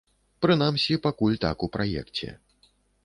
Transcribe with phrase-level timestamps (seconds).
[0.45, 2.27] Прынамсі, пакуль так у праекце.